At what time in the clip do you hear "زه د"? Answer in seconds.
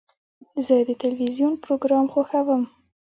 0.65-0.89